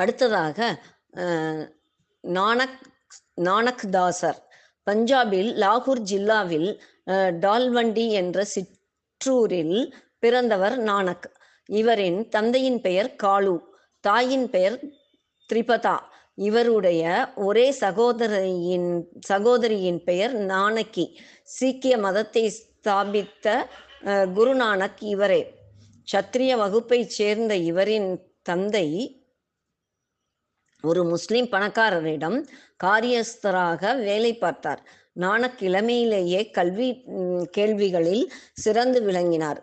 அடுத்ததாக 0.00 0.58
நானக் 2.24 2.78
நானக் 3.34 3.84
தாசர் 3.90 4.38
பஞ்சாபில் 4.86 5.50
லாகூர் 5.62 6.02
ஜில்லாவில் 6.10 6.70
டால்வண்டி 7.44 8.06
என்ற 8.20 8.44
சிற்றூரில் 8.44 9.76
பிறந்தவர் 10.18 10.76
நானக். 10.78 11.26
இவரின் 11.70 12.18
தந்தையின் 12.28 12.80
பெயர் 12.80 13.10
காலு 13.22 13.54
தாயின் 14.04 14.46
பெயர் 14.50 14.78
திரிபதா. 15.50 15.96
இவருடைய 16.34 17.04
ஒரே 17.46 17.66
சகோதரியின் 17.80 18.90
சகோதரியின் 19.28 20.00
பெயர் 20.04 20.34
நானக்கி. 20.52 21.06
சீக்கிய 21.56 21.94
மதத்தை 21.98 22.44
ஸ்தாபித்த 22.58 23.46
குருநானக் 24.36 25.00
இவரே. 25.14 25.42
சத்திரிய 26.12 26.52
வகுப்பைச் 26.62 27.14
சேர்ந்த 27.18 27.54
இவரின் 27.70 28.10
தந்தை 28.42 28.86
ஒரு 30.82 31.04
முஸ்லிம் 31.04 31.46
பணக்காரரிடம் 31.46 32.38
காரியஸ்தராக 32.84 33.98
வேலை 33.98 34.32
பார்த்தார். 34.34 34.82
நாணக் 35.12 35.60
இளமையிலேயே 35.60 36.50
கல்வி 36.50 36.88
கேள்விகளில் 37.50 38.24
சிறந்து 38.54 39.02
விளங்கினார். 39.02 39.60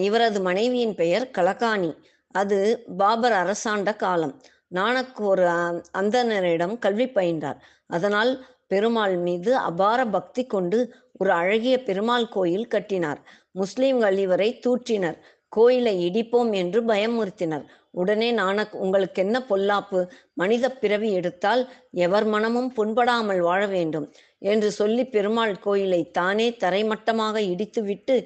இவரது 0.00 0.40
மனைவியின் 0.40 0.94
பெயர் 0.94 1.30
கலகானி 1.38 1.92
அது 2.32 2.58
பாபர் 2.96 3.32
அரசாண்ட 3.32 3.94
காலம். 3.94 4.34
நாணக் 4.68 5.20
ஒரு 5.20 5.46
அந்தனரிடம் 5.46 5.82
அந்தணரிடம் 5.98 6.78
கல்வி 6.78 7.06
பயின்றார். 7.08 7.58
அதனால் 7.86 8.32
பெருமாள் 8.66 9.16
மீது 9.16 9.56
அபார 9.56 10.04
பக்தி 10.06 10.44
கொண்டு 10.46 10.78
ஒரு 11.18 11.30
அழகிய 11.32 11.82
பெருமாள் 11.82 12.28
கோயில் 12.28 12.68
கட்டினார். 12.68 13.20
முஸ்லிம்கள் 13.52 14.16
இவரை 14.18 14.48
தூற்றினர். 14.66 15.18
கோயிலை 15.56 15.94
இடிப்போம் 16.06 16.52
என்று 16.54 16.80
பயமுறுத்தினர். 16.82 17.66
உடனே 17.94 18.28
நானக் 18.32 18.74
உங்களுக்கு 18.76 19.18
என்ன 19.22 19.36
பொல்லாப்பு? 19.50 20.00
மனித 20.34 20.64
பிறவி 20.72 21.10
எடுத்தால் 21.12 21.62
எவர் 22.04 22.26
மனமும் 22.26 22.70
புண்படாமல் 22.76 23.40
வாழ 23.40 23.60
வேண்டும் 23.66 24.06
என்று 24.42 24.70
சொல்லி 24.70 25.04
பெருமாள் 25.06 25.54
கோயிலை 25.58 26.00
தானே 26.10 26.48
தரைமட்டமாக 26.64 27.36
இடித்துவிட்டு 27.52 28.16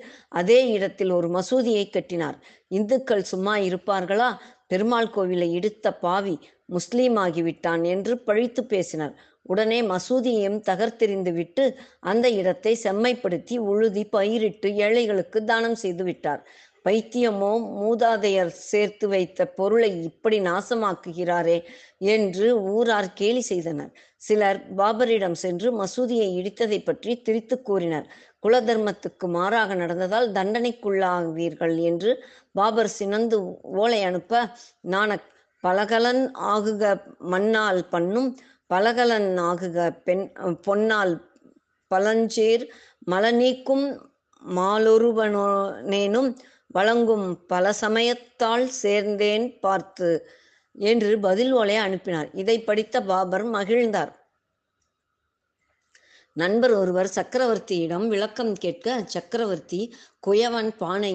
அதே 0.40 0.60
இடத்தில் 0.68 1.12
ஒரு 1.18 1.28
மசூதியை 1.36 1.84
கட்டினார். 1.90 2.38
இந்துக்கள் 2.70 3.28
சும்மா 3.32 3.54
இருப்பார்களா? 3.68 4.30
பெருமாள் 4.66 5.12
கோவிலை 5.14 5.48
இடித்த 5.50 5.86
பாவி 6.04 6.36
முஸ்லீம் 6.68 7.16
ஆகிவிட்டான் 7.16 7.84
என்று 7.86 8.12
பழித்து 8.28 8.62
பேசினர். 8.64 9.14
உடனே 9.46 9.78
மசூதியையும் 9.82 10.58
தகர்த்தெறிந்து 10.68 11.30
விட்டு 11.32 11.64
அந்த 12.10 12.26
இடத்தை 12.40 12.72
செம்மைப்படுத்தி 12.82 13.54
உழுதி 13.70 14.02
பயிரிட்டு 14.10 14.68
ஏழைகளுக்கு 14.84 15.38
தானம் 15.44 15.78
செய்து 15.82 16.04
விட்டார். 16.04 16.42
பைத்தியமோ 16.84 17.52
மூதாதையர் 17.80 18.52
சேர்த்து 18.70 19.06
வைத்த 19.08 19.46
பொருளை 19.56 19.90
இப்படி 20.02 20.38
நாசமாக்குகிறாரே 20.40 21.58
என்று 22.06 22.46
ஊரார் 22.72 23.10
கேலி 23.12 23.42
செய்தனர். 23.42 23.92
சிலர் 24.22 24.60
பாபரிடம் 24.76 25.36
சென்று 25.42 25.68
மசூதியை 25.72 26.28
இடித்ததை 26.38 26.78
பற்றி 26.84 27.12
திரித்து 27.22 27.56
கூறினர். 27.62 28.06
குலதர்மத்துக்கு 28.42 29.26
மாறாக 29.28 29.74
நடந்ததால் 29.74 30.28
தண்டனைக்குள்ளாவீர்கள் 30.32 31.76
என்று 31.82 32.12
பாபர் 32.54 32.92
சினந்து 32.98 33.38
ஓலை 33.76 34.00
அனுப்ப 34.02 34.42
நானக் 34.86 35.26
பலகலன் 35.64 36.22
ஆகுக 36.52 36.82
மண்ணால் 37.32 37.82
பண்ணும் 37.88 38.28
பலகலன் 38.70 39.32
ஆகுக 39.40 39.78
பெண் 40.04 40.24
பொன்னால் 40.66 41.14
பலஞ்சேர் 41.90 42.64
மலநீக்கும் 43.10 43.86
மாலொருவனேனும் 44.42 46.30
வழங்கும் 46.70 47.26
பல 47.52 47.72
சமயத்தால் 47.82 48.66
சேர்ந்தேன் 48.82 49.46
பார்த்து 49.60 50.10
என்று 50.74 51.10
பதில் 51.20 51.52
ஓலை 51.52 51.76
அனுப்பினார். 51.76 52.28
இதை 52.34 52.56
படித்த 52.68 52.96
பாபர் 53.10 53.46
மகிழ்ந்தார். 53.56 54.12
நண்பர் 56.36 56.74
ஒருவர் 56.80 57.10
சக்கரவர்த்தியிடம் 57.16 58.06
விளக்கம் 58.06 58.54
கேட்க 58.54 58.96
சக்கரவர்த்தி 59.14 59.80
குயவன் 60.26 60.70
பானை 60.82 61.12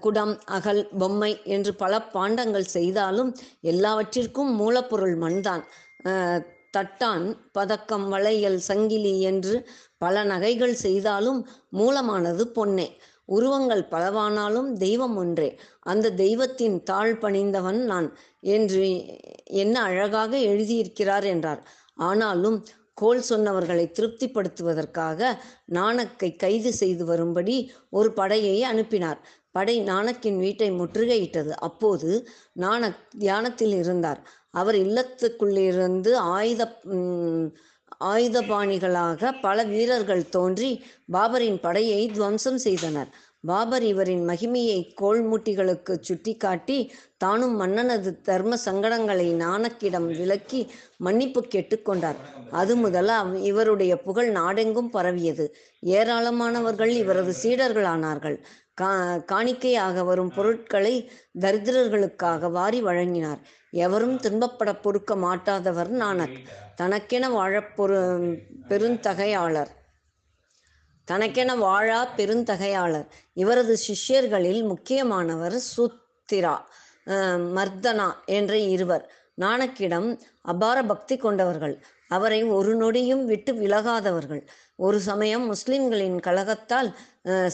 குடம் 0.00 0.34
அகல் 0.56 0.82
பொம்மை 1.00 1.30
என்று 1.54 1.72
பல 1.74 1.94
பாண்டங்கள் 2.14 2.68
செய்தாலும் 2.76 3.30
எல்லாவற்றிற்கும் 3.72 4.52
மூலப்பொருள் 4.60 5.16
மண்தான். 5.24 5.64
தட்டான் 6.76 7.26
பதக்கம் 7.52 8.06
வளையல் 8.08 8.58
சங்கிலி 8.68 9.14
என்று 9.30 9.54
பல 9.98 10.24
நகைகள் 10.24 10.76
செய்தாலும் 10.84 11.40
மூலமானது 11.78 12.44
பொன்னே. 12.56 12.88
உருவங்கள் 13.28 13.84
பலவானாலும் 13.90 14.70
தெய்வம் 14.76 15.16
ஒன்றே. 15.16 15.48
அந்த 15.84 16.12
தெய்வத்தின் 16.14 16.76
தாழ் 16.82 17.14
பணிந்தவன் 17.20 17.80
நான் 17.84 18.08
என்று 18.52 18.84
என்ன 19.60 19.76
அழகாக 19.82 20.32
எழுதியிருக்கிறார் 20.48 21.24
என்றார். 21.24 21.62
ஆனாலும் 22.00 22.58
கோல் 22.94 23.22
சொன்னவர்களை 23.28 23.84
திருப்திப்படுத்துவதற்காக 23.90 25.20
நாணக்கை 25.72 26.30
கைது 26.36 26.72
செய்து 26.72 27.04
வரும்படி 27.04 27.56
ஒரு 27.90 28.10
படையை 28.12 28.56
அனுப்பினார். 28.62 29.20
படை 29.50 29.76
நாணக்கின் 29.82 30.38
வீட்டை 30.38 30.68
முற்றுகையிட்டது. 30.72 31.52
அப்போது 31.60 32.10
நாணக் 32.54 33.02
தியானத்தில் 33.18 33.74
இருந்தார். 33.74 34.20
அவர் 34.54 34.76
இல்லத்துக்குள்ளிருந்து 34.78 36.12
ஆயுத 36.32 36.62
ஆயுதபாணிகளாக 38.04 39.40
பல 39.40 39.64
வீரர்கள் 39.64 40.28
தோன்றி 40.28 40.84
பாபரின் 41.12 41.58
படையை 41.60 42.10
துவம்சம் 42.10 42.58
செய்தனர். 42.58 43.08
பாபர் 43.40 43.82
இவரின் 43.82 44.28
மகிமையை 44.28 44.94
கோள்முட்டிகளுக்கு 45.00 45.96
சுட்டிக்காட்டி 46.00 46.92
தானும் 47.16 47.60
மன்னனது 47.60 48.20
தர்ம 48.22 48.56
சங்கடங்களை 48.64 49.28
நாணக்கிடம் 49.34 50.06
விலக்கி 50.06 50.70
மன்னிப்பு 50.96 51.46
கேட்டுக்கொண்டார் 51.54 52.16
அது 52.50 52.76
முதல் 52.76 53.42
இவருடைய 53.42 53.96
புகழ் 53.96 54.30
நாடெங்கும் 54.30 54.90
பரவியது. 54.90 55.56
ஏராளமானவர்கள் 55.86 56.92
இவரது 57.02 57.34
சீடர்களானார்கள். 57.42 58.38
கா 58.80 58.90
காணிக்கையாக 59.30 60.04
வரும் 60.04 60.32
பொருட்களை 60.34 60.94
தரித்திரர்களுக்காக 61.40 62.50
வாரி 62.50 62.80
வழங்கினார். 62.82 63.40
எவரும் 63.70 64.16
துன்பப்பட 64.16 64.70
பொறுக்க 64.80 65.14
மாட்டாதவர் 65.16 65.90
நானக் 66.02 66.36
தனக்கென 66.76 67.24
வாழப் 67.30 67.72
பொரு 67.76 68.00
பெருந்தகையாளர். 68.68 69.72
தனக்கென 71.04 71.56
வாழா 71.56 72.00
பெருந்தகையாளர். 72.16 73.06
இவரது 73.32 73.74
சிஷ்யர்களில் 73.88 74.62
முக்கியமானவர் 74.62 75.56
சுத்திரா 75.76 76.56
மர்தனா 77.58 78.08
என்ற 78.24 78.58
இருவர். 78.74 79.04
நாணக்கிடம் 79.40 80.08
அபார 80.42 80.82
பக்தி 80.82 81.16
கொண்டவர்கள். 81.16 81.76
அவரை 82.08 82.40
ஒரு 82.58 82.72
நொடியும் 82.76 83.24
விட்டு 83.24 83.52
விலகாதவர்கள். 83.52 84.42
ஒரு 84.76 84.98
சமயம் 85.00 85.46
முஸ்லிம்களின் 85.46 86.18
கழகத்தால் 86.26 86.90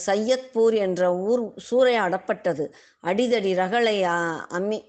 சையத்பூர் 0.05 0.75
என்ற 0.85 1.15
ஊர் 1.29 1.43
சூறையாடப்பட்டது. 1.67 2.65
அடிதடி 3.03 3.55
ரகளை 3.55 3.97
அமி 4.57 4.79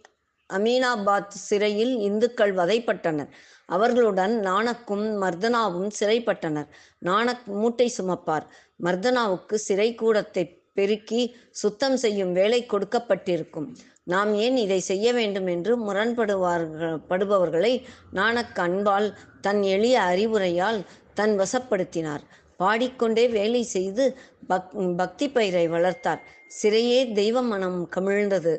அமீனாபாத் 0.50 1.36
சிறையில் 1.48 1.94
இந்துக்கள் 1.98 2.54
வதைப்பட்டனர். 2.54 3.30
அவர்களுடன் 3.66 4.34
நாணக்கும் 4.40 5.06
மர்தனாவும் 5.22 5.90
சிறைப்பட்டனர். 6.00 6.68
நாணக் 6.98 7.46
மூட்டை 7.46 7.88
சுமப்பார். 7.88 8.46
மர்தனாவுக்கு 8.82 9.54
சிறை 9.54 9.88
கூடத்தை 9.94 10.44
பெருக்கி 10.74 11.22
சுத்தம் 11.50 11.96
செய்யும் 11.96 12.32
வேலை 12.32 12.66
கொடுக்கப்பட்டிருக்கும். 12.66 13.68
நாம் 14.06 14.32
ஏன் 14.36 14.56
இதை 14.56 14.78
செய்ய 14.80 15.06
வேண்டும் 15.12 15.46
என்று 15.46 15.72
முரண்படுவார்கள் 15.78 16.98
படுபவர்களை 17.10 17.72
நாணக் 18.10 18.58
அன்பால் 18.64 19.08
தன் 19.40 19.62
எளிய 19.74 19.96
அறிவுரையால் 20.00 20.78
தன் 21.14 21.34
வசப்படுத்தினார். 21.40 22.22
பாடிக்கொண்டே 22.56 23.24
வேலை 23.28 23.62
செய்து 23.74 24.04
பக் 24.46 24.70
பக்தி 24.96 25.26
பயிரை 25.30 25.64
வளர்த்தார். 25.68 26.20
சிறையே 26.58 27.00
தெய்வ 27.12 27.42
மனம் 27.42 27.80
கமிழ்ந்தது. 27.96 28.54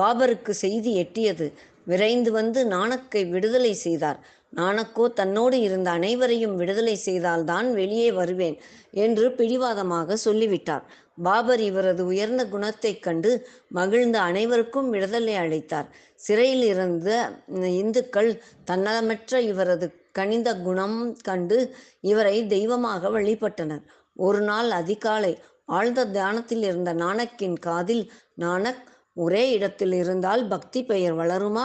பாபருக்கு 0.00 0.52
செய்தி 0.64 0.92
எட்டியது. 1.02 1.46
விரைந்து 1.84 2.30
வந்து 2.32 2.60
நாணக்கை 2.66 3.22
விடுதலை 3.24 3.72
செய்தார். 3.84 4.18
நானக்கோ 4.52 5.08
தன்னோடு 5.08 5.60
இருந்த 5.60 5.90
அனைவரையும் 5.90 6.56
விடுதலை 6.56 6.94
செய்தால்தான் 6.96 7.74
வெளியே 7.74 8.12
வருவேன் 8.12 8.56
என்று 8.90 9.32
பிடிவாதமாக 9.32 10.16
சொல்லிவிட்டார். 10.16 10.84
பாபர் 11.22 11.60
இவரது 11.60 12.06
உயர்ந்த 12.06 12.46
குணத்தைக் 12.46 13.02
கண்டு 13.02 13.48
மகிழ்ந்த 13.68 14.20
அனைவருக்கும் 14.20 14.90
விடுதலை 14.90 15.34
அளித்தார். 15.34 15.88
சிறையில் 16.14 16.62
இருந்த 16.62 17.10
இந்துக்கள் 17.56 18.42
தன்னலமற்ற 18.70 19.40
இவரது 19.40 19.86
கனிந்த 20.12 20.56
குணம் 20.56 21.16
கண்டு 21.16 21.58
இவரை 22.00 22.46
தெய்வமாக 22.46 23.08
வழிபட்டனர். 23.08 23.84
ஒரு 24.16 24.40
நாள் 24.40 24.70
அதிகாலை 24.70 25.38
ஆழ்ந்த 25.64 26.06
தியானத்தில் 26.06 26.62
இருந்த 26.62 26.92
நாணக்கின் 26.94 27.58
காதில் 27.58 28.12
நாணக் 28.34 28.82
ஒரே 29.14 29.50
இடத்தில் 29.50 29.92
இருந்தால் 29.92 30.48
பக்தி 30.48 30.84
பெயர் 30.84 31.14
வளருமா? 31.14 31.64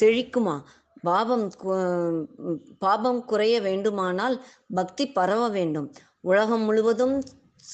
செழிக்குமா? 0.00 0.56
பாபம் 1.08 1.44
பாபம் 2.78 3.20
குறைய 3.24 3.56
வேண்டுமானால் 3.60 4.36
பக்தி 4.74 5.04
பரவ 5.18 5.42
வேண்டும். 5.48 5.88
உலகம் 6.24 6.64
முழுவதும் 6.64 7.16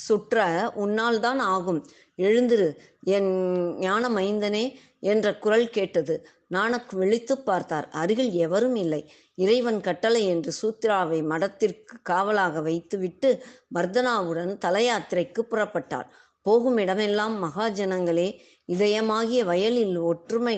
சுற்ற 0.07 0.37
உன்னால் 0.75 1.21
தான் 1.21 1.41
ஆகும். 1.55 1.81
எழுந்திரு 2.19 2.69
என் 3.17 3.31
ஞான 3.79 4.05
மைந்தனே 4.09 4.65
என்ற 5.05 5.27
குரல் 5.37 5.69
கேட்டது. 5.69 6.15
நானக் 6.49 6.93
விழித்து 6.93 7.35
பார்த்தார். 7.41 7.87
அருகில் 7.93 8.33
எவரும் 8.45 8.77
இல்லை. 8.77 9.03
இறைவன் 9.39 9.81
கட்டளை 9.81 10.23
என்று 10.27 10.51
சூத்ராவை 10.61 11.19
மடத்திற்கு 11.31 11.95
காவலாக 12.03 12.63
வைத்துவிட்டு 12.63 13.31
மர்தனாவுடன் 13.75 14.53
தலயாத்திரைக்கு 14.67 15.43
புறப்பட்டார். 15.51 16.09
போகும் 16.47 16.79
இடமெல்லாம் 16.79 17.37
மகாஜனங்களே 17.45 18.29
இதயமாகிய 18.69 19.41
வயலில் 19.45 19.97
ஒற்றுமை 20.11 20.57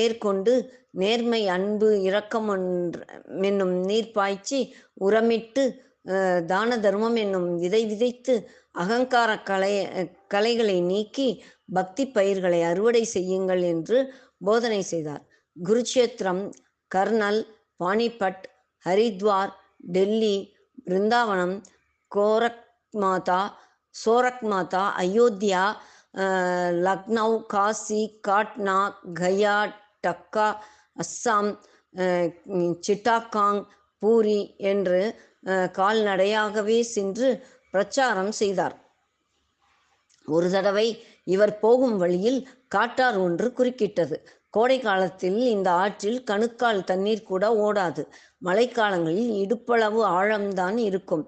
ஏற்கொண்டு 0.00 0.52
நேர்மை 1.00 1.42
அன்பு 1.56 1.88
இரக்கம் 2.02 2.48
என்னும் 3.48 3.74
நீர் 3.88 4.10
பாய்ச்சி 4.12 4.60
உரமிட்டு 5.06 5.64
தான 6.46 6.78
தர்மம் 6.78 7.16
என்னும் 7.16 7.48
விதை 7.62 7.82
விதைத்து 7.86 8.34
அகங்கார 8.74 9.30
கலை 9.42 9.72
கலைகளை 10.28 10.76
நீக்கி 10.90 11.28
பக்தி 11.74 12.04
பயிர்களை 12.08 12.60
அறுவடை 12.62 13.02
செய்யுங்கள் 13.14 13.62
என்று 13.72 13.98
போதனை 14.46 14.80
செய்தார். 14.92 15.24
குருக்ஷேத்திரம் 15.56 16.42
கர்னல் 16.90 17.40
பானிபட் 17.80 18.44
ஹரித்வார் 18.86 19.52
டெல்லி 19.94 20.36
பிருந்தாவனம் 20.86 21.56
கோரக் 22.12 22.64
மாதா 22.94 23.40
சோரக் 23.94 24.44
மாதா 24.52 24.84
அயோத்தியா 25.02 25.64
லக்னௌ 26.86 27.32
காசி 27.46 28.02
காட்னா 28.28 28.78
கயா 29.20 29.56
டக்கா 30.06 30.48
அஸ்ஸாம் 30.98 31.50
சிட்டாகாங் 32.86 33.62
பூரி 34.02 34.40
என்று 34.72 35.00
கால்நடையாகவே 35.78 36.78
சென்று 36.94 37.28
பிரச்சாரம் 37.74 38.32
செய்தார். 38.40 38.74
ஒரு 40.28 40.48
தடவை 40.50 40.88
இவர் 41.34 41.54
போகும் 41.58 41.96
வழியில் 41.96 42.40
காட்டார் 42.74 43.16
ஒன்று 43.16 43.48
குறுக்கிட்டது. 43.58 44.16
கோடை 44.54 44.78
காலத்தில் 44.80 45.38
இந்த 45.46 45.68
ஆற்றில் 45.82 46.20
கணுக்கால் 46.30 46.86
தண்ணீர் 46.90 47.28
கூட 47.30 47.44
ஓடாது. 47.66 48.02
மழைக்காலங்களில் 48.44 49.32
இடுப்பளவு 49.42 50.00
ஆழம்தான் 50.18 50.76
இருக்கும். 50.88 51.24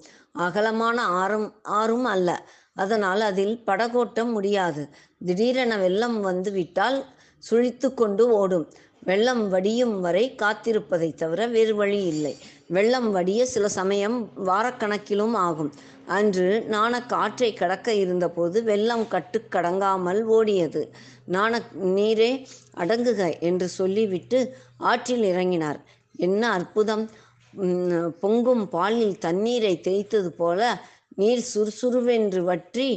அகலமான 0.46 0.98
ஆறும் 1.22 1.48
ஆறும் 1.78 2.08
அல்ல. 2.14 2.28
அதனால் 2.74 3.22
அதில் 3.30 3.56
படகோட்ட 3.66 4.18
முடியாது. 4.34 4.82
திடீரென 5.26 5.72
வெள்ளம் 5.84 6.18
வந்து 6.28 6.50
விட்டால் 6.58 6.98
சுழித்து 7.42 7.88
கொண்டு 7.94 8.24
ஓடும். 8.40 8.66
வெள்ளம் 9.02 9.44
வடியும் 9.48 9.94
வரை 10.00 10.24
காத்திருப்பதை 10.38 11.08
தவிர 11.14 11.46
வேறு 11.46 11.74
வழி 11.74 12.00
இல்லை. 12.06 12.32
வெள்ளம் 12.68 13.10
வடிய 13.10 13.40
சில 13.46 13.68
சமயம் 13.76 14.18
வாரக்கணக்கிலும் 14.44 15.36
ஆகும். 15.40 15.70
அன்று 16.08 16.46
நாணக் 16.68 17.12
ஆற்றை 17.14 17.50
கடக்க 17.52 17.88
இருந்தபோது 17.94 18.58
வெள்ளம் 18.62 19.06
கட்டுக்கடங்காமல் 19.10 20.20
ஓடியது. 20.36 20.82
நாணக் 21.26 21.70
நீரே 21.96 22.30
அடங்குக 22.76 23.20
என்று 23.40 23.68
சொல்லிவிட்டு 23.70 24.38
ஆற்றில் 24.84 25.26
இறங்கினார். 25.32 25.80
என்ன 26.18 26.42
அற்புதம்! 26.50 27.04
பொங்கும் 28.22 28.64
பாலில் 28.68 29.16
தண்ணீரை 29.18 29.74
தேய்த்தது 29.80 30.30
போல 30.32 30.60
நீர் 31.16 31.42
சுறுசுறுவென்று 31.46 32.40
வற்றி 32.42 32.88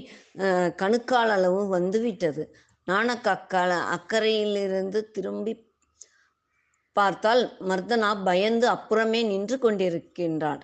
கணுக்கால் 0.75 1.31
அளவு 1.38 1.61
வந்துவிட்டது. 1.67 2.44
நாணக் 2.88 3.27
அக்கறையிலிருந்து 3.95 5.00
திரும்பி 5.11 5.53
பார்த்தால் 6.95 7.43
மர்தனா 7.69 8.09
பயந்து 8.23 8.65
அப்புறமே 8.67 9.21
நின்று 9.23 9.57
கொண்டிருக்கின்றான். 9.57 10.61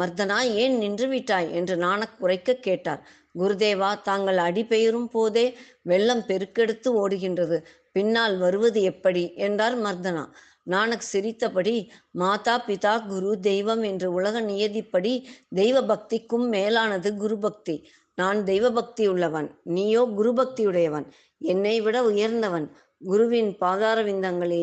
மர்தனா 0.00 0.38
ஏன் 0.54 0.76
நின்று 0.78 1.06
விட்டாய்? 1.08 1.48
என்று 1.52 1.76
நாணக் 1.76 2.18
குறைக்க 2.18 2.54
கேட்டார். 2.66 3.00
குருதேவா 3.38 3.90
தாங்கள் 4.02 4.38
அடிபெயரும் 4.38 5.08
போதே 5.08 5.46
வெள்ளம் 5.82 6.24
பெருக்கெடுத்து 6.28 6.90
ஓடுகின்றது. 7.02 7.58
பின்னால் 7.92 8.36
வருவது 8.38 8.80
எப்படி? 8.82 9.24
என்றார் 9.38 9.76
மர்தனா. 9.78 10.24
நானக் 10.64 11.08
சிரித்தபடி 11.12 11.74
மாதா 12.12 12.54
பிதா 12.66 12.94
குரு 13.06 13.32
தெய்வம் 13.40 13.82
என்று 13.82 14.08
உலக 14.12 14.40
நியதிப்படி 14.42 15.12
தெய்வ 15.54 15.82
பக்திக்கும் 15.82 16.46
மேலானது 16.48 17.10
குரு 17.16 17.36
பக்தி 17.38 17.76
நான் 18.18 18.38
தெய்வ 18.44 18.66
பக்தி 18.70 19.04
உள்ளவன். 19.06 19.48
நீயோ 19.74 20.02
குரு 20.16 20.32
பக்தியுடையவன் 20.32 21.06
என்னை 21.40 21.76
விட 21.80 21.96
உயர்ந்தவன். 22.04 22.66
குருவின் 23.04 23.50
பாதார 23.56 23.98
விந்தங்களை 24.02 24.60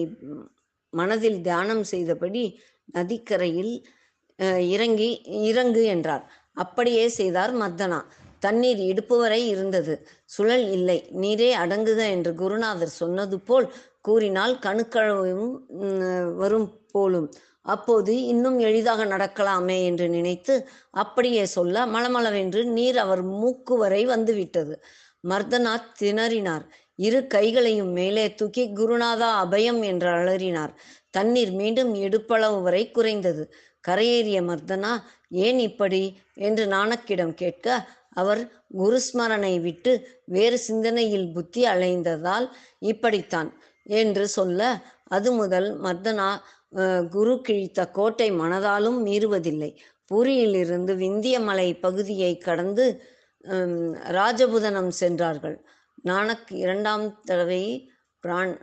மனதில் 1.00 1.40
தியானம் 1.48 1.86
செய்தபடி 1.94 2.44
நதிக்கரையில் 2.96 3.74
இறங்கி 4.76 5.10
இறங்கு 5.50 5.84
என்றார். 5.94 6.24
அப்படியே 6.58 7.06
செய்தார் 7.20 7.54
மர்தனா 7.62 8.00
தண்ணீர் 8.44 8.82
இடுப்பு 8.90 9.16
வரை 9.22 9.42
இருந்தது. 9.54 9.94
சுழல் 10.34 10.66
இல்லை. 10.78 10.98
நீரே 11.22 11.50
அடங்குக 11.64 12.02
என்று 12.16 12.32
குருநாதர் 12.42 12.94
சொன்னது 13.02 13.38
போல் 13.50 13.68
கூறினால் 14.08 14.56
கணுக்களவும் 14.66 15.54
வரும் 16.42 16.70
போலும். 16.94 17.28
அப்போது 17.74 18.14
இன்னும் 18.32 18.58
எளிதாக 18.68 19.02
நடக்கலாமே 19.06 19.78
என்று 19.90 20.06
நினைத்து 20.16 20.56
அப்படியே 21.04 21.44
சொல்ல 21.58 21.86
மளமளவென்று 21.96 22.62
நீர் 22.78 23.00
அவர் 23.06 23.24
மூக்கு 23.42 23.76
வரை 23.84 24.02
வந்துவிட்டது. 24.14 24.76
மர்தனா 25.24 25.74
திணறினார். 26.00 26.66
இரு 27.00 27.20
கைகளையும் 27.28 27.92
மேலே 27.92 28.26
தூக்கி 28.34 28.64
குருநாதா 28.76 29.30
அபயம் 29.44 29.82
என்று 29.84 30.10
அலறினார். 30.10 30.74
தண்ணீர் 31.10 31.52
மீண்டும் 31.52 31.92
இடுப்பளவு 31.96 32.60
வரை 32.62 32.84
குறைந்தது. 32.92 33.44
கரையேறிய 33.88 34.40
மர்தனா 34.50 34.92
ஏன் 35.46 35.60
இப்படி? 35.60 36.04
என்று 36.48 36.66
நாணக்கிடம் 36.66 37.34
கேட்க 37.34 37.68
அவர் 38.12 38.42
குருஸ்மரனை 38.78 39.54
விட்டு 39.62 39.92
வேறு 40.26 40.58
சிந்தனையில் 40.60 41.30
புத்தி 41.32 41.62
அலைந்ததால் 41.66 42.48
இப்படித்தான் 42.92 43.50
என்று 43.86 44.26
சொல்ல 44.28 44.62
அது 45.08 45.30
முதல் 45.32 45.70
மர்தனா 45.82 46.30
குரு 47.10 47.34
கிழித்த 47.42 47.80
கோட்டை 47.90 48.28
மனதாலும் 48.32 49.00
மீறுவதில்லை. 49.08 49.72
பூரியிலிருந்து 50.12 50.94
விந்திய 50.96 51.36
மலை 51.40 51.68
பகுதியை 51.76 52.32
கடந்து 52.38 52.86
ராஜபுதனம் 54.18 54.92
சென்றார்கள். 55.02 55.58
நானக் 56.04 56.50
இரண்டாம் 56.52 57.22
தடவை 57.24 57.64
பிரான் 58.24 58.54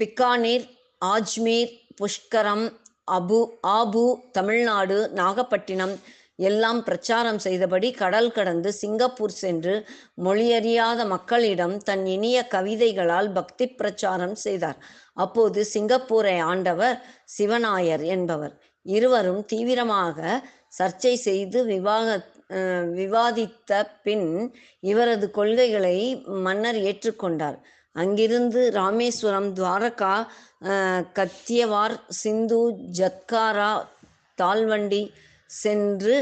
பிக்கானீர் 0.00 0.66
ஆஜ்மீர் 1.04 1.72
புஷ்கரம் 2.00 2.66
அபு 3.10 3.40
ஆபு 3.60 4.04
தமிழ்நாடு 4.32 4.98
நாகப்பட்டினம் 5.14 5.94
எல்லாம் 6.38 6.80
பிரச்சாரம் 6.84 7.38
செய்தபடி 7.38 7.90
கடல் 7.92 8.32
கடந்து 8.32 8.72
சிங்கப்பூர் 8.72 9.34
சென்று 9.34 9.74
மொழியறியாத 10.24 11.06
மக்களிடம் 11.06 11.76
தன் 11.82 12.04
இனிய 12.06 12.38
கவிதைகளால் 12.50 13.32
பக்தி 13.32 13.66
பிரச்சாரம் 13.68 14.34
செய்தார். 14.34 14.78
அப்போது 15.14 15.60
சிங்கப்பூரை 15.74 16.36
ஆண்டவர் 16.42 16.96
சிவநாயர் 17.38 18.04
என்பவர். 18.06 18.54
இருவரும் 18.86 19.44
தீவிரமாக 19.44 20.18
சர்ச்சை 20.78 21.14
செய்து 21.14 21.64
விவாக 21.64 22.08
விவாதித்த 22.98 23.70
பின் 24.02 24.28
இவரது 24.90 25.26
கொள்கைகளை 25.30 25.96
மன்னர் 26.46 26.78
ஏற்றுக்கொண்டார். 26.88 27.58
அங்கிருந்து 27.96 28.60
ராமேஸ்வரம் 28.70 29.50
துவாரகா 29.56 30.14
கத்தியவார் 31.18 31.96
சிந்து 32.22 32.60
ஜத்காரா 32.98 33.70
தால்வண்டி 34.38 35.02
சென்று 35.60 36.16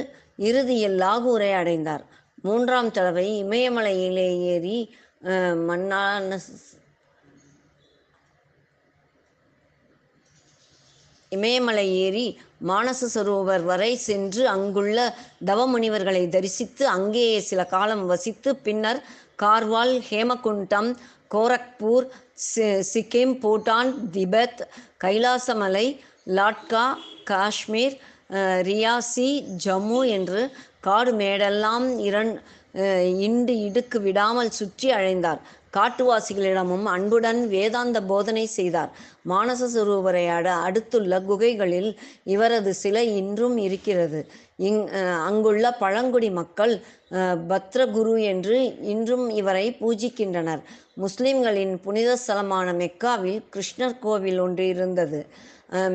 இறுதியில் 0.49 0.97
லாகூரை 0.99 1.50
அடைந்தார். 1.61 2.04
மூன்றாம் 2.43 2.90
தடவை 2.90 3.26
இமயமலையிலே 3.45 4.28
ஏறி 4.52 4.78
மன்னான 5.69 6.38
இமயமலை 11.37 11.87
ஏறி 12.05 12.26
மானச 12.69 13.09
சரோவர் 13.14 13.64
வரை 13.71 13.91
சென்று 14.09 14.43
அங்குள்ள 14.55 14.99
தவமுனிவர்களை 15.50 16.23
தரிசித்து 16.35 16.85
அங்கேயே 16.97 17.38
சில 17.50 17.61
காலம் 17.75 18.05
வசித்து 18.12 18.53
பின்னர் 18.67 19.00
கார்வால் 19.43 19.95
ஹேமகுண்டம் 20.09 20.91
கோரக்பூர் 21.35 22.07
சிக்கிம் 22.93 23.35
பூட்டான் 23.43 23.91
திபெத் 24.17 24.61
கைலாசமலை 25.05 25.87
லாட்கா 26.38 26.85
காஷ்மீர் 27.31 27.97
ரியாசி 28.69 29.31
ஜம்மு 29.64 30.00
என்று 30.17 30.43
காடு 30.87 31.12
மேடெல்லாம் 31.21 31.87
இரண் 32.09 32.33
இண்டு 33.26 33.55
இடுக்கு 33.67 33.99
விடாமல் 34.07 34.57
சுற்றி 34.59 34.88
அழைந்தார். 34.97 35.41
காட்டுவாசிகளிடமும் 35.76 36.87
அன்புடன் 36.95 37.40
வேதாந்த 37.54 37.99
போதனை 38.11 38.45
செய்தார். 38.57 38.90
மானச 39.31 39.69
சுரூபரையாட 39.75 40.47
அடுத்துள்ள 40.66 41.21
குகைகளில் 41.28 41.90
இவரது 42.35 42.73
சிலை 42.83 43.07
இன்றும் 43.21 43.57
இருக்கிறது. 43.66 44.21
இங் 44.69 44.83
அங்குள்ள 45.28 45.64
பழங்குடி 45.83 46.31
மக்கள் 46.40 46.75
பத்ரகுரு 47.50 48.14
என்று 48.33 48.59
இன்றும் 48.93 49.26
இவரை 49.40 49.66
பூஜிக்கின்றனர். 49.81 50.62
முஸ்லிம்களின் 51.04 51.75
புனித 51.87 52.11
ஸ்தலமான 52.23 52.69
மெக்காவில் 52.83 53.40
கிருஷ்ணர் 53.54 53.99
கோவில் 54.04 54.40
ஒன்று 54.47 54.66
இருந்தது. 54.75 55.21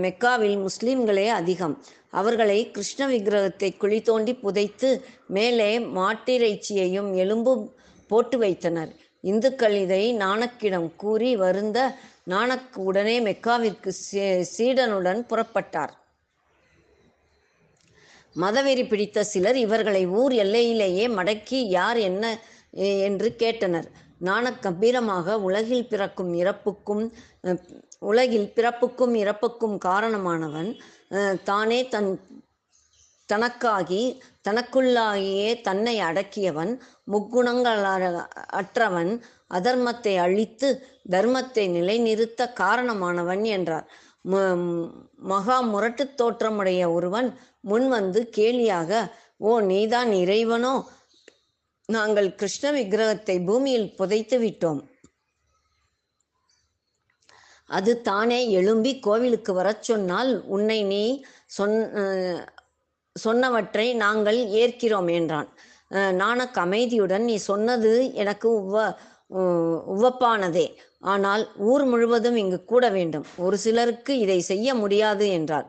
மெக்காவில் 0.05 0.57
முஸ்லிம்களே 0.65 1.27
அதிகம். 1.39 1.75
அவர்களை 2.19 2.59
கிருஷ்ண 2.75 3.01
விக்கிரகத்தை 3.11 3.69
குழி 3.81 3.99
தோண்டி 4.07 4.33
புதைத்து 4.43 4.89
மேலே 5.35 5.71
மாட்டிறைச்சியையும் 5.97 7.09
எலும்பும் 7.23 7.63
போட்டு 8.11 8.37
வைத்தனர். 8.43 8.91
இந்துக்கள் 9.21 9.75
இதை 9.75 10.17
நாணக்கிடம் 10.17 10.95
கூறி 10.95 11.35
வருந்த 11.35 11.95
நாணக் 12.23 12.77
உடனே 12.77 13.19
மெக்காவிற்கு 13.19 13.91
சீ- 14.11 14.45
சீடனுடன் 14.57 15.25
புறப்பட்டார். 15.29 15.89
மதவெறி 18.35 18.87
பிடித்த 18.87 19.23
சிலர் 19.23 19.57
இவர்களை 19.57 20.07
ஊர் 20.07 20.31
எல்லையிலேயே 20.31 21.07
மடக்கி 21.07 21.55
யார் 21.55 21.97
என்ன 21.97 22.39
என்று 22.71 23.35
கேட்டனர். 23.37 23.85
நாணக் 24.17 24.61
கம்பீரமாக 24.61 25.39
உலகில் 25.39 25.87
பிறக்கும் 25.87 26.33
இறப்புக்கும் 26.33 27.13
உலகில் 27.99 28.51
பிறப்புக்கும் 28.55 29.15
இறப்புக்கும் 29.15 29.79
காரணமானவன் 29.85 30.79
தானே 31.43 31.87
தன் 31.87 32.19
தனக்காகி 33.33 34.19
தனக்குள்ளாகியே 34.49 35.61
தன்னை 35.61 35.99
அடக்கியவன் 35.99 36.79
முக்குணங்கள் 37.11 37.83
அற்றவன் 38.33 39.23
அதர்மத்தை 39.53 40.17
அழித்து 40.17 40.85
தர்மத்தை 41.09 41.69
நிலைநிறுத்த 41.69 42.53
காரணமானவன் 42.59 43.43
என்றார். 43.45 43.91
ம- 44.25 44.91
மகா 45.15 45.59
முரட்டுத் 45.61 46.17
தோற்றமுடைய 46.17 46.91
ஒருவன் 46.91 47.39
முன் 47.59 47.89
வந்து 47.89 48.29
கேலியாக 48.37 49.11
ஓ 49.37 49.59
நீதான் 49.59 50.11
இறைவனோ? 50.11 50.87
நாங்கள் 51.85 52.35
கிருஷ்ண 52.35 52.71
விக்கிரகத்தை 52.71 53.45
பூமியில் 53.45 53.95
புதைத்து 53.95 54.39
விட்டோம். 54.39 54.87
அது 57.67 58.01
தானே? 58.01 58.51
எழும்பி 58.51 58.99
கோவிலுக்கு 58.99 59.53
வரச் 59.53 59.83
சொன்னால் 59.83 60.45
உன்னை 60.45 60.83
நீ 60.83 61.23
சொன் 61.45 61.93
சொன்னவற்றை 63.15 63.85
நாங்கள் 63.95 64.39
ஏற்கிறோம் 64.61 65.09
என்றான். 65.11 65.49
நாணக் 66.13 66.57
அமைதியுடன் 66.57 67.23
நீ 67.23 67.35
சொன்னது 67.49 67.91
எனக்கு 68.13 68.49
உவ 68.59 68.75
உவப்பானதே. 69.95 70.67
ஆனால் 71.05 71.43
ஊர் 71.71 71.83
முழுவதும் 71.85 72.37
இங்கு 72.37 72.59
கூட 72.65 72.85
வேண்டும். 72.89 73.25
ஒரு 73.37 73.57
சிலருக்கு 73.57 74.13
இதை 74.19 74.39
செய்ய 74.51 74.67
முடியாது 74.75 75.25
என்றார் 75.29 75.67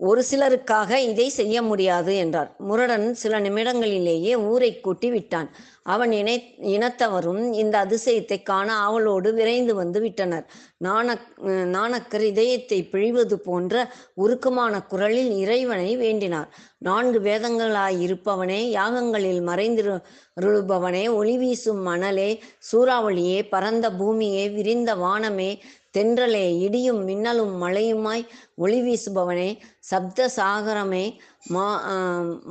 ஒரு 0.00 0.22
சிலருக்காக 0.30 0.90
இதை 1.02 1.28
செய்ய 1.28 1.62
முடியாது 1.62 2.16
என்றார். 2.16 2.54
முரடன் 2.58 3.14
சில 3.14 3.38
நிமிடங்களிலேயே 3.40 4.32
ஊரை 4.50 4.80
கூட்டி 4.80 5.08
விட்டான். 5.10 5.48
அவன் 5.84 6.12
இணை 6.12 6.34
இனத்தவரும் 6.66 7.40
இந்த 7.52 7.74
அதிசயத்தை 7.84 8.38
காண 8.42 8.68
ஆவலோடு 8.76 9.30
விரைந்து 9.34 9.74
வந்து 9.74 10.00
விட்டனர். 10.00 10.44
நாணக் 10.78 11.26
நாணக்கர் 11.66 12.24
இதயத்தை 12.24 12.78
பிழிவது 12.92 13.36
போன்ற 13.38 13.74
உருக்கமான 14.14 14.82
குரலில் 14.86 15.32
இறைவனை 15.36 15.90
வேண்டினார். 15.96 16.50
நான்கு 16.78 17.20
வேதங்களாயிருப்பவனே 17.20 18.60
யாகங்களில் 18.78 19.42
மறைந்திருபவனே 19.48 21.04
ஒளி 21.14 21.36
வீசும் 21.38 21.82
மணலே 21.82 22.30
சூறாவளியே 22.72 23.40
பரந்த 23.48 23.86
பூமியே 23.92 24.44
விரிந்த 24.48 24.90
வானமே 24.94 25.50
தென்றலே 25.96 26.44
இடியும் 26.60 27.00
மின்னலும் 27.04 27.54
மழையுமாய் 27.62 28.24
ஒளி 28.56 28.80
வீசுபவனே 28.82 29.50
சப்த 29.82 30.28
சாகரமே 30.36 31.04
மா 31.50 31.66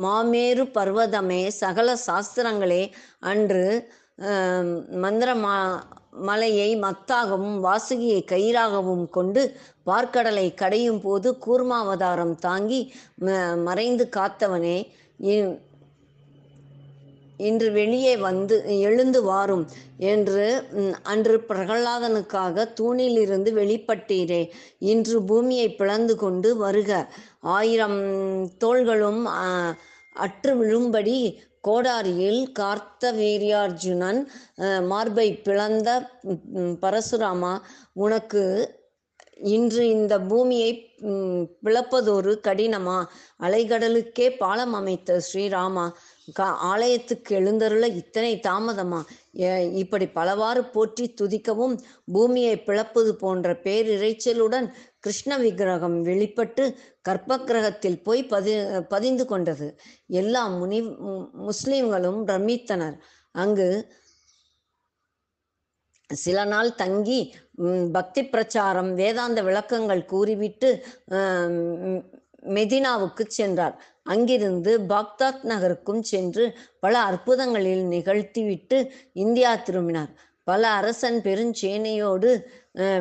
மாமேரு 0.04 0.64
பர்வதமே 0.76 1.42
சகல 1.60 1.98
சாஸ்திரங்களே 2.06 2.84
அன்று 3.24 3.66
மந்திர 5.00 5.36
மா 5.38 5.56
மலையை 6.26 6.70
மத்தாகவும் 6.82 7.58
வாசுகியை 7.62 8.20
கயிறாகவும் 8.26 9.10
கொண்டு 9.10 9.42
பார்க்கடலை 9.86 10.54
கடையும் 10.54 11.02
போது 11.02 11.30
கூர்மாவதாரம் 11.42 12.36
தாங்கி 12.40 12.80
ம- 13.20 13.36
மறைந்து 13.64 14.10
காத்தவனே 14.16 14.78
இன்று 17.38 17.72
வெளியே 17.72 18.14
வந்து 18.18 18.56
எழுந்து 18.80 19.20
வாரும் 19.24 19.64
என்று 20.12 20.46
அன்று 21.04 21.36
பிரகலாதனுக்காக 21.50 22.66
தூணிலிருந்து 22.80 23.52
வெளிப்பட்டீரே 23.62 24.42
இன்று 24.92 25.18
பூமியை 25.24 25.68
பிளந்து 25.76 26.16
கொண்டு 26.16 26.52
வருக. 26.58 26.92
ஆயிரம் 27.58 28.00
தோள்களும் 28.58 29.22
அற்று 30.16 30.54
விழும்படி 30.56 31.18
கோடாரியில் 31.68 32.42
கார்த்த 32.52 33.12
வீரியார்ஜுனன் 33.12 34.20
மார்பை 34.88 35.28
பிளந்த 35.46 35.90
பரசுராமா 36.84 37.54
உனக்கு 38.04 38.44
இன்று 39.54 39.84
இந்த 39.90 40.14
பூமியை 40.22 40.70
பிளப்பதொரு 41.66 42.34
கடினமா? 42.48 42.98
அலைகடலுக்கே 43.44 44.28
பாலம் 44.38 44.74
அமைத்த 44.74 45.18
ஸ்ரீராமா 45.28 45.86
கா 46.28 46.46
ஆலயத்துக்கு 46.70 47.32
எழுந்தருள 47.40 47.86
இத்தனை 48.02 48.32
தாமதமா? 48.48 49.00
இப்படி 49.82 50.06
பலவாறு 50.18 50.62
போற்றி 50.76 51.06
துதிக்கவும் 51.22 51.76
பூமியை 52.14 52.56
பிளப்பது 52.68 53.12
போன்ற 53.24 53.54
பேரிரைச்சலுடன் 53.66 54.68
கிருஷ்ண 55.00 55.38
விக்கிரகம் 55.38 55.98
வெளிப்பட்டு 56.02 56.64
கர்ப்பகிரகத்தில் 57.10 58.00
போய் 58.04 58.24
பதி 58.34 58.56
பதிந்து 58.94 59.26
கொண்டது. 59.32 59.68
எல்லா 60.22 60.44
முனி 60.58 60.82
முஸ்லிம்களும் 61.50 62.20
பிரமித்தனர். 62.28 62.98
அங்கு 63.36 63.70
சில 66.10 66.40
நாள் 66.46 66.76
தங்கி 66.76 67.20
பக்தி 67.92 68.22
பிரச்சாரம் 68.34 68.94
வேதாந்த 68.96 69.40
விளக்கங்கள் 69.44 70.04
கூறிவிட்டு 70.06 70.70
மெதினாவுக்கு 72.58 73.24
சென்றார். 73.38 73.76
அங்கிருந்து 74.06 74.72
பாக்தாத் 74.90 75.44
நகருக்கும் 75.44 76.04
சென்று 76.04 76.44
பல 76.80 76.94
அற்புதங்களில் 77.04 77.84
நிகழ்த்திவிட்டு 77.90 78.78
இந்தியா 79.20 79.56
திரும்பினார். 79.60 80.12
பல 80.48 80.68
அரசன் 80.72 81.20
பெருஞ்சேனையோடு 81.24 82.32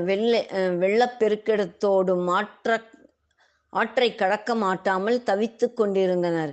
வெள்ளை 0.05 0.41
அஹ், 0.53 0.77
மாற்ற 2.25 2.69
ஆற்றை 3.73 4.09
கடக்க 4.15 4.51
மாட்டாமல் 4.57 5.19
தவித்து 5.23 5.67
கொண்டிருந்தனர். 5.73 6.53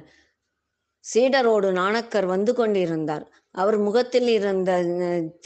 சீடரோடு 1.05 1.69
நாணக்கர் 1.73 2.25
வந்து 2.27 2.53
கொண்டிருந்தார். 2.53 3.23
அவர் 3.55 3.77
முகத்தில் 3.79 4.29
இருந்த 4.29 4.71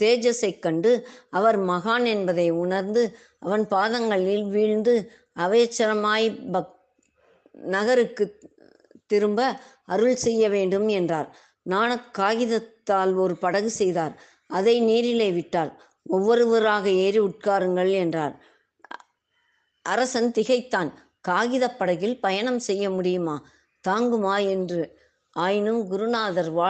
தேஜஸைக் 0.00 0.58
கண்டு 0.58 0.90
அவர் 1.30 1.58
மகான் 1.64 2.06
என்பதை 2.06 2.48
உணர்ந்து 2.58 3.02
அவன் 3.38 3.64
பாதங்களில் 3.68 4.44
வீழ்ந்து 4.46 4.94
அவைச்சரமாய் 5.36 6.26
பக் 6.52 6.72
நகருக்கு 7.70 8.24
திரும்ப 9.06 9.40
அருள் 9.84 10.16
செய்ய 10.16 10.48
வேண்டும் 10.48 10.88
என்றார். 10.88 11.28
நாணக் 11.62 12.18
காகிதத்தால் 12.18 13.14
ஒரு 13.14 13.36
படகு 13.36 13.70
செய்தார். 13.70 14.14
அதை 14.50 14.80
நீரிலே 14.80 15.30
விட்டார் 15.30 15.72
ஒவ்வொருவராக 16.06 16.90
ஏறி 17.04 17.20
உட்காருங்கள் 17.20 17.92
என்றார். 17.92 18.34
அரசன் 19.84 20.32
திகைத்தான். 20.32 20.90
காகிதப் 21.28 21.78
படகில் 21.78 22.20
பயணம் 22.20 22.58
செய்ய 22.58 22.90
முடியுமா? 22.90 23.36
தாங்குமா 23.88 24.36
என்று. 24.48 24.80
ஆயினும் 25.36 25.88
குருநாதர் 25.88 26.50
வா 26.50 26.68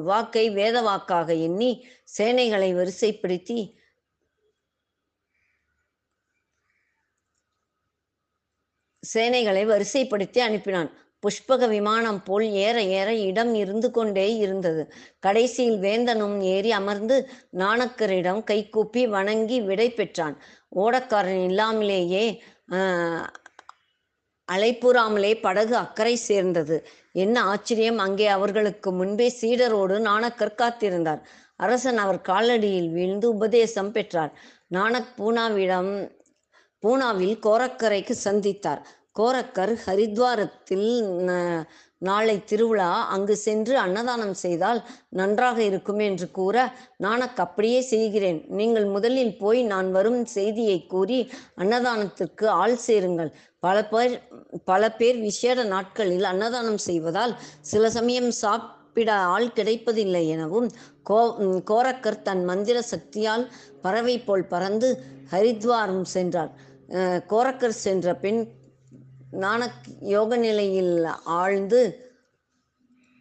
வாக்கை 0.00 0.50
வேத 0.50 0.80
வாக்காக 0.80 1.34
எண்ணி 1.34 1.70
சேனைகளை 2.18 2.70
வரிசைப்படுத்தி 2.74 3.60
சேனைகளை 9.02 9.62
வரிசைப்படுத்தி 9.66 10.38
அனுப்பினான். 10.48 10.90
புஷ்பக 11.22 11.68
விமானம் 11.68 12.20
போல் 12.22 12.46
ஏற 12.66 12.76
ஏற 12.98 13.08
இடம் 13.14 13.54
இருந்து 13.54 13.88
கொண்டே 13.90 14.26
இருந்தது. 14.36 14.82
கடைசியில் 15.18 15.78
வேந்தனும் 15.80 16.36
ஏறி 16.54 16.70
அமர்ந்து 16.70 17.16
நாணக்கரிடம் 17.58 18.40
கைகூப்பி 18.44 19.02
வணங்கி 19.06 19.58
விடை 19.60 19.88
பெற்றான். 19.90 20.36
ஓடக்காரன் 20.76 21.42
இல்லாமலேயே 21.44 22.24
அலைப்புறாமலே 24.48 25.32
படகு 25.40 25.74
அக்கறை 25.76 26.14
சேர்ந்தது. 26.28 26.76
என்ன 27.12 27.36
ஆச்சரியம் 27.42 27.98
அங்கே 27.98 28.26
அவர்களுக்கு 28.26 28.92
முன்பே 28.92 29.28
சீடரோடு 29.40 29.98
நாணக்கர் 29.98 30.58
காத்திருந்தார். 30.58 31.20
அரசன் 31.56 31.96
அவர் 31.96 32.20
காலடியில் 32.28 32.90
வீழ்ந்து 32.90 33.26
உபதேசம் 33.34 33.92
பெற்றார். 33.92 34.32
நாணக் 34.68 35.12
பூனாவிடம் 35.18 35.92
பூனாவில் 36.82 37.36
கோரக்கரைக்கு 37.46 38.14
சந்தித்தார். 38.24 38.82
கோரக்கர் 39.20 39.74
ஹரித்வாரத்தில் 39.86 40.90
நாளை 42.08 42.34
திருவிழா. 42.50 42.90
அங்கு 43.14 43.34
சென்று 43.46 43.74
அன்னதானம் 43.82 44.36
செய்தால் 44.42 44.78
நன்றாக 45.18 45.58
இருக்கும் 45.70 45.98
என்று 46.06 46.26
கூற 46.38 46.56
நானக் 47.04 47.40
அப்படியே 47.44 47.80
செய்கிறேன். 47.90 48.38
நீங்கள் 48.58 48.86
முதலில் 48.94 49.34
போய் 49.42 49.60
நான் 49.72 49.88
வரும் 49.96 50.20
செய்தியை 50.36 50.78
கூறி 50.92 51.18
அன்னதானத்திற்கு 51.62 52.46
ஆள் 52.62 52.76
சேருங்கள். 52.86 53.30
பல 53.64 53.76
பேர் 53.90 54.14
பல 54.70 54.82
பேர் 55.00 55.18
விசேட 55.26 55.64
நாட்களில் 55.74 56.26
அன்னதானம் 56.30 56.80
செய்வதால் 56.88 57.34
சில 57.70 57.90
சமயம் 57.96 58.30
சாப்பிட 58.42 59.10
ஆள் 59.34 59.48
கிடைப்பதில்லை 59.58 60.24
எனவும் 60.36 60.68
கோ 61.10 61.20
கோரக்கர் 61.70 62.22
தன் 62.28 62.42
மந்திர 62.50 62.78
சக்தியால் 62.92 63.44
பறவை 63.84 64.16
போல் 64.28 64.50
பறந்து 64.54 64.88
ஹரித்வாரம் 65.32 66.06
சென்றார். 66.14 66.50
கோரக்கர் 67.32 67.76
சென்ற 67.86 68.14
பின் 68.24 68.40
நானக் 69.32 69.74
யோக 70.00 70.36
நிலையில் 70.36 71.04
ஆழ்ந்து 71.24 72.10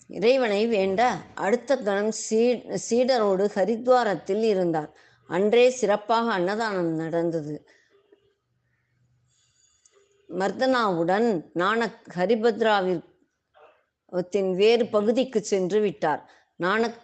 இறைவனை 0.08 0.68
வேண்ட 0.68 1.12
அடுத்த 1.36 1.78
கணம் 1.78 2.12
சீ 2.12 2.54
சீடரோடு 2.90 3.50
ஹரித்வாரத்தில் 3.56 4.42
இருந்தார். 4.44 4.92
அன்றே 5.28 5.70
சிறப்பாக 5.70 6.32
அன்னதானம் 6.32 6.94
நடந்தது. 6.94 7.66
மர்தனாவுடன் 10.30 11.28
நானக் 11.54 12.14
ஹரிபத்ராவின் 12.16 13.02
வேறு 14.56 14.86
பகுதிக்கு 14.86 15.44
சென்று 15.44 15.80
விட்டார். 15.80 16.30
நானக் 16.56 17.00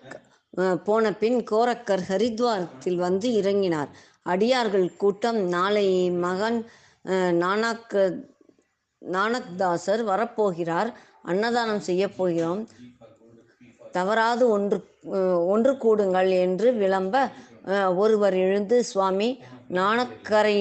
போன 0.84 1.14
பின் 1.14 1.44
கோரக்கர் 1.52 2.04
ஹரித்வாரத்தில் 2.10 2.96
வந்து 2.96 3.30
இறங்கினார். 3.30 3.90
அடியார்கள் 4.24 4.96
கூட்டம் 4.96 5.48
நாளை 5.48 5.88
மகன் 6.10 6.70
அஹ், 7.06 7.34
நானக் 9.02 9.52
தாசர் 9.58 10.04
வரப்போகிறார் 10.06 10.90
அன்னதானம் 11.22 11.80
செய்ய 11.80 12.04
போகிறோம் 12.10 12.62
தவறாது 13.92 14.44
ஒன்று 14.50 14.78
ஒன்று 15.48 15.74
கூடுங்கள் 15.74 16.30
என்று 16.46 16.68
விளம்ப 16.74 17.16
ஒருவர் 17.96 18.36
எழுந்து 18.36 18.78
சுவாமி 18.84 19.30
நாணக்கரை 19.70 20.58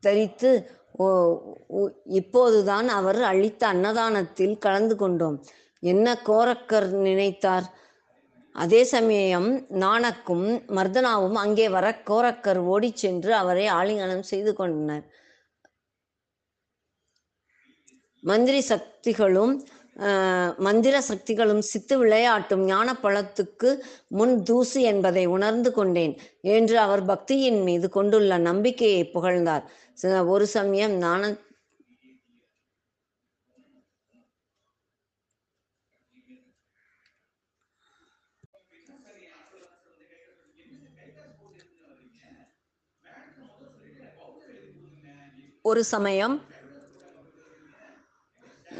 தரித்து 0.00 0.50
இப்போதுதான் 2.20 2.88
அவர் 2.88 3.20
அளித்த 3.22 3.62
அன்னதானத்தில் 3.66 4.54
கலந்து 4.58 4.94
கொண்டோம். 4.96 5.36
என்ன 5.82 6.06
கோரக்கர் 6.26 6.86
நினைத்தார்? 7.06 7.66
அதே 8.54 8.80
சமயம் 8.84 9.48
நாணக்கும் 9.74 10.46
மர்தனாவும் 10.76 11.38
அங்கே 11.44 11.66
வர 11.68 11.86
கோரக்கர் 12.10 12.60
ஓடிச் 12.74 12.96
சென்று 12.96 13.32
அவரை 13.34 13.66
ஆலிங்கனம் 13.78 14.26
செய்து 14.32 14.52
கொண்டனர். 14.54 15.04
மந்திரி 18.24 18.60
சக்திகளும் 18.68 19.54
ஆஹ், 20.04 20.52
மந்திர 20.58 21.00
சக்திகளும் 21.02 21.60
சித்து 21.62 21.94
விளையாட்டும் 22.00 22.62
ஞான 22.64 22.94
பழத்துக்கு 23.02 23.70
முன் 24.10 24.34
தூசு 24.44 24.80
என்பதை 24.90 25.24
உணர்ந்து 25.34 25.70
கொண்டேன் 25.72 26.14
என்று 26.52 26.76
அவர் 26.80 27.02
பக்தியின் 27.06 27.60
மீது 27.62 27.88
கொண்டுள்ள 27.90 28.38
நம்பிக்கையை 28.48 29.02
புகழ்ந்தார். 29.12 29.64
ஒரு 30.32 30.46
சமயம் 30.56 30.94
ஞான 30.98 31.22
ஒரு 45.64 45.82
சமயம் 45.86 46.34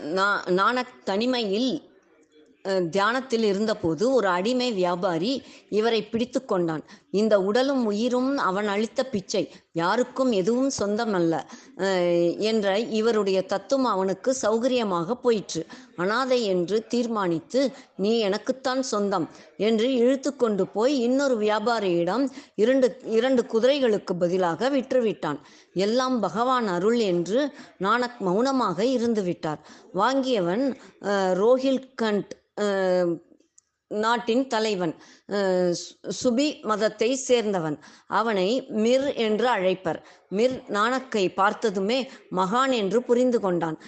நான் 0.05 0.43
நாணக் 0.47 1.05
தனிமையில் 1.05 1.93
தியானத்தில் 2.91 3.43
இருந்தபோது 3.43 4.13
ஒரு 4.13 4.29
அடிமை 4.29 4.73
வியாபாரி 4.73 5.43
இவரை 5.69 6.03
பிடித்து 6.03 6.45
கொண்டான். 6.45 6.85
இந்த 7.11 7.41
உடலும் 7.41 7.85
உயிரும் 7.85 8.39
அவன் 8.39 8.67
அளித்த 8.67 9.07
பிச்சை. 9.07 9.53
யாருக்கும் 9.73 10.33
எதுவும் 10.33 10.71
சொந்தமல்ல 10.79 11.43
என்ற 12.39 12.79
இவருடைய 12.79 13.43
தத்துவம் 13.43 13.85
அவனுக்கு 13.85 14.37
சௌகரியமாக 14.43 15.15
போயிற்று. 15.15 15.67
அனாதை 15.97 16.45
என்று 16.45 16.87
தீர்மானித்து 16.87 17.73
நீ 17.97 18.19
எனக்குத்தான் 18.19 18.83
சொந்தம். 18.83 19.29
என்று 19.57 19.95
இழுத்து 19.95 20.37
கொண்டு 20.37 20.67
போய் 20.67 20.99
இன்னொரு 20.99 21.39
வியாபாரியிடம் 21.39 22.31
இரண்டு 22.55 22.97
இரண்டு 23.05 23.47
குதிரைகளுக்கு 23.53 24.19
பதிலாக 24.19 24.71
விற்றுவிட்டான். 24.71 25.39
எல்லாம் 25.75 26.21
பகவான் 26.21 26.67
அருள் 26.67 26.99
என்று 26.99 27.51
நானக் 27.79 28.21
மௌனமாக 28.21 28.85
இருந்து 28.85 29.23
விட்டார் 29.23 29.67
வாங்கியவன் 29.95 30.75
ரோஹில்கண்ட் 31.41 32.31
நாட்டின் 33.89 34.47
தலைவன் 34.47 34.95
சு- 35.29 36.11
சுபி 36.25 36.63
மதத்தை 36.63 37.19
சேர்ந்தவன். 37.29 37.79
அவனை 38.07 38.65
மிர் 38.69 39.15
என்று 39.15 39.47
அழைப்பர். 39.57 40.03
மிர் 40.29 40.63
நானக்கை 40.69 41.29
பார்த்ததுமே 41.29 42.11
மகான் 42.31 42.73
என்று 42.73 43.03
புரிந்து 43.03 43.41
கொண்டான். 43.41 43.79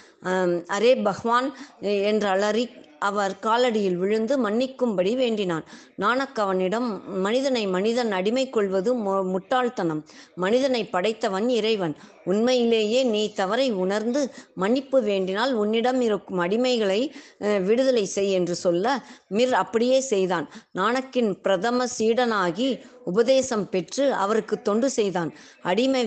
அரே 0.73 1.03
பகவான் 1.03 1.57
என்று 1.79 2.27
அலறி 2.27 2.69
அவர் 2.99 3.37
காலடியில் 3.41 3.95
விழுந்து 3.95 4.49
மன்னிக்கும்படி 4.49 5.15
வேண்டினான். 5.15 5.63
நானக் 5.95 6.39
அவனிடம் 6.39 7.19
மனிதனை 7.19 7.67
மனிதன் 7.67 8.11
அடிமை 8.11 8.49
கொள்வது 8.49 8.95
மு- 8.95 9.29
முட்டாள்தனம். 9.29 10.05
மனிதனை 10.35 10.85
படைத்தவன் 10.85 11.49
இறைவன். 11.49 11.95
உண்மையிலேயே 12.31 13.01
நீ 13.13 13.21
தவறை 13.39 13.67
உணர்ந்து 13.83 14.21
மன்னிப்பு 14.61 14.99
வேண்டினால் 15.09 15.53
உன்னிடம் 15.61 16.01
இருக்கும் 16.07 16.41
அடிமைகளை 16.45 16.99
விடுதலை 17.67 18.05
செய் 18.15 18.35
என்று 18.39 18.55
சொல்ல 18.65 18.85
மிர் 19.37 19.53
அப்படியே 19.61 19.99
செய்தான். 20.11 20.47
நானக்கின் 20.79 21.31
பிரதம 21.45 21.87
சீடனாகி 21.97 22.69
உபதேசம் 23.11 23.65
பெற்று 23.73 24.05
அவருக்கு 24.23 24.55
தொண்டு 24.61 24.87
செய்தான். 24.97 25.29
அடிமை 25.71 26.03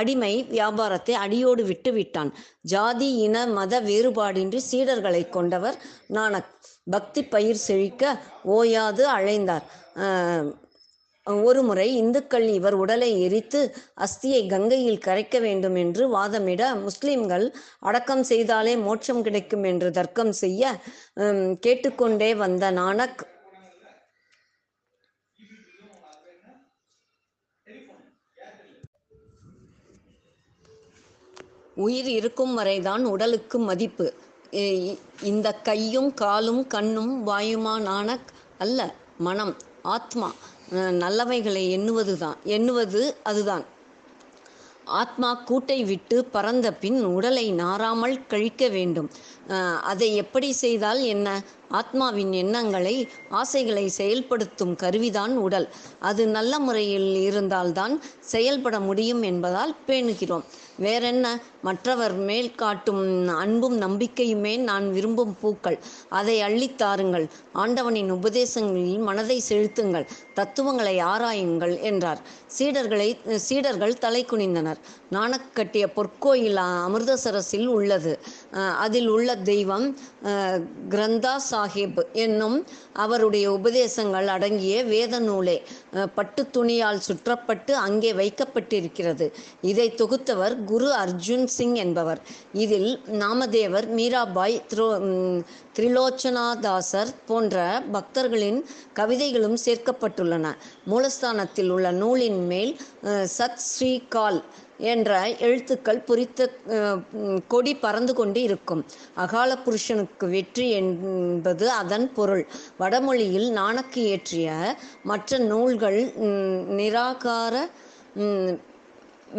அடிமை 0.00 0.32
வியாபாரத்தை 0.54 1.14
அடியோடு 1.24 1.64
விட்டுவிட்டான். 1.70 2.30
ஜாதி 2.72 3.10
இன 3.26 3.46
மத 3.58 3.82
வேறுபாடின்றி 3.90 4.62
சீடர்களை 4.70 5.22
கொண்டவர் 5.36 5.78
நானக். 6.16 6.50
பக்தி 6.94 7.22
பயிர் 7.32 7.62
செழிக்க 7.66 8.12
ஓயாது 8.56 9.02
அழைந்தார். 9.16 9.64
ஒரு 11.48 11.60
முறை 11.62 11.86
இந்துக்கள் 11.96 12.46
இவர் 12.58 12.76
உடலை 12.82 13.10
எரித்து 13.26 13.60
அஸ்தியை 14.04 14.42
கங்கையில் 14.52 15.04
கரைக்க 15.06 15.38
வேண்டும் 15.40 15.76
என்று 15.82 16.04
வாதமிட 16.16 16.62
முஸ்லிம்கள் 16.82 17.46
அடக்கம் 17.88 18.24
செய்தாலே 18.30 18.74
மோட்சம் 18.86 19.22
கிடைக்கும் 19.22 19.66
என்று 19.72 19.90
தர்க்கம் 19.98 20.32
செய்ய 20.42 20.62
கேட்டுக்கொண்டே 21.66 22.30
வந்த 22.44 22.70
நானக். 22.80 23.22
உயிர் 31.76 32.08
இருக்கும் 32.16 32.54
வரைதான் 32.54 33.04
உடலுக்கு 33.04 33.58
மதிப்பு. 33.68 34.06
இந்த 35.30 35.48
கையும் 35.68 36.10
காலும் 36.14 36.62
கண்ணும் 36.74 37.12
வாயுமா 37.28 37.74
நானக்? 37.88 38.30
அல்ல 38.58 38.80
மனம் 39.26 39.54
ஆத்மா. 39.94 40.28
நல்லவைகளை 41.02 41.62
எண்ணுவது 41.70 42.14
தான் 42.18 42.38
எண்ணுவது 42.56 43.02
அதுதான். 43.22 43.64
ஆத்மா 45.00 45.30
கூட்டை 45.48 45.78
விட்டு 45.84 46.16
பறந்த 46.34 46.66
பின் 46.82 46.98
உடலை 47.16 47.46
நாராமல் 47.52 48.16
கழிக்க 48.26 48.68
வேண்டும். 48.68 49.08
அதை 49.82 50.08
எப்படி 50.16 50.48
செய்தால் 50.64 51.02
என்ன? 51.14 51.28
ஆத்மாவின் 51.70 52.32
எண்ணங்களை 52.34 52.94
ஆசைகளை 53.30 53.88
செயல்படுத்தும் 53.88 54.76
கருவிதான் 54.76 55.36
உடல். 55.38 55.66
அது 56.00 56.26
நல்ல 56.28 56.58
முறையில் 56.58 57.14
இருந்தால்தான் 57.20 57.94
செயல்பட 58.26 58.80
முடியும் 58.80 59.22
என்பதால் 59.22 59.76
பேணுகிறோம். 59.86 60.44
வேறென்ன? 60.76 61.26
மற்றவர் 61.62 62.14
மேல் 62.20 62.54
காட்டும் 62.54 63.02
அன்பும் 63.36 63.80
நம்பிக்கையுமே 63.80 64.58
நான் 64.60 64.90
விரும்பும் 64.90 65.36
பூக்கள். 65.40 65.78
அதை 66.10 66.40
அள்ளித் 66.40 66.78
தாருங்கள். 66.78 67.26
ஆண்டவனின் 67.54 68.12
உபதேசங்களில் 68.12 68.98
மனதை 69.00 69.38
செலுத்துங்கள். 69.40 70.06
தத்துவங்களை 70.34 70.98
ஆராயுங்கள் 71.04 71.80
என்றார். 71.82 72.20
சீடர்களை 72.58 73.08
சீடர்கள் 73.38 73.98
தலை 73.98 74.24
குனிந்தனர். 74.24 74.80
நானக் 75.10 75.54
கட்டிய 75.54 75.86
பொற்கோயில் 75.96 76.58
அமிர்தசரஸில் 76.84 77.66
உள்ளது. 77.70 78.14
அதில் 78.78 79.08
உள்ள 79.08 79.36
தெய்வம் 79.44 79.86
அஹ், 80.24 80.60
கிரந்தா 80.88 81.34
சாஹிப் 81.60 81.98
என்னும் 82.24 82.56
அவருடைய 83.04 83.46
உபதேசங்கள் 83.52 84.28
அடங்கிய 84.34 84.74
வேத 84.84 85.14
நூலே 85.26 85.56
பட்டு 86.14 86.42
துணியால் 86.56 87.00
சுற்றப்பட்டு 87.06 87.72
அங்கே 87.86 88.10
வைக்கப்பட்டிருக்கிறது. 88.20 89.26
இதை 89.70 89.86
தொகுத்தவர் 90.00 90.54
குரு 90.70 90.88
அர்ஜுன் 91.02 91.46
சிங் 91.56 91.76
என்பவர். 91.84 92.20
இதில் 92.64 92.90
நாமதேவர் 93.22 93.88
மீராபாய் 93.98 94.56
த்ரோ 94.72 94.86
திரிலோச்சனாதாசர் 95.76 97.12
போன்ற 97.28 97.56
பக்தர்களின் 97.92 98.60
கவிதைகளும் 98.98 99.58
சேர்க்கப்பட்டுள்ளன. 99.66 100.46
மூலஸ்தானத்தில் 100.90 101.70
உள்ள 101.76 101.90
நூலின் 102.02 102.42
மேல் 102.52 102.72
சத் 103.38 103.62
ஸ்ரீகால் 103.68 104.40
என்ற 104.92 105.10
எழுத்துக்கள் 105.46 106.00
பொறித்த 106.08 106.48
கொடி 107.52 107.72
பறந்து 107.84 108.12
கொண்டு 108.14 108.40
இருக்கும். 108.48 108.82
அகால 109.24 109.50
புருஷனுக்கு 109.64 110.26
வெற்றி 110.34 110.66
என்பது 110.80 111.66
அதன் 111.80 112.08
பொருள். 112.18 112.44
வடமொழியில் 112.82 113.48
நாணக்கு 113.58 114.00
இயற்றிய 114.08 114.48
மற்ற 115.10 115.38
நூல்கள் 115.50 116.00
நிராகார 116.80 117.54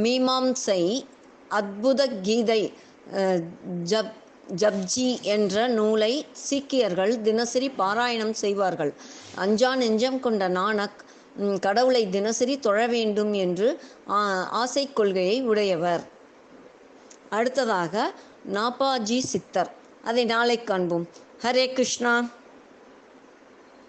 மீமாம்சை 0.03 0.81
அத்புத 1.51 2.01
கீதை 2.27 2.61
ஜப் 3.91 4.17
ஜப்ஜி 4.61 5.09
என்ற 5.33 5.55
நூலை 5.77 6.13
சீக்கியர்கள் 6.47 7.13
தினசரி 7.21 7.67
பாராயணம் 7.81 8.35
செய்வார்கள். 8.43 8.91
அஞ்சா 9.43 9.71
நெஞ்சம் 9.81 10.19
கொண்ட 10.25 10.47
நானக் 10.57 10.99
கடவுளை 11.59 12.09
தினசரி 12.09 12.59
தொழ 12.59 12.87
வேண்டும் 12.87 13.33
என்று 13.33 13.67
ஆசை 14.61 14.93
கொள்கையை 14.93 15.41
உடையவர். 15.41 16.03
அடுத்ததாக 17.29 18.13
நாபாஜி 18.53 19.19
சித்தர். 19.19 19.73
அதை 20.03 20.25
நாளை 20.25 20.63
காண்போம். 20.63 21.07
ஹரே 21.41 21.67
கிருஷ்ணா. 21.73 22.13